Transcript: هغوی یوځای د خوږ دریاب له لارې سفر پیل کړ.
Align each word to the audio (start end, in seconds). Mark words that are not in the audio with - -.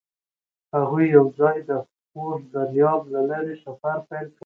هغوی 0.75 1.05
یوځای 1.17 1.57
د 1.69 1.71
خوږ 2.07 2.41
دریاب 2.53 3.01
له 3.13 3.21
لارې 3.29 3.55
سفر 3.65 3.97
پیل 4.09 4.27
کړ. 4.33 4.39